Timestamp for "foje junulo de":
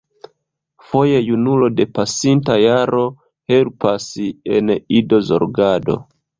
0.93-1.85